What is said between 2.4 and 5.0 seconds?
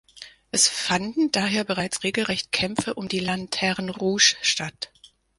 Kämpfe um die "Lanterne Rouge" statt.